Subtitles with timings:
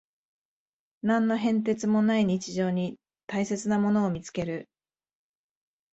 [1.03, 4.67] 何の変哲もない日常に大切なものを見つける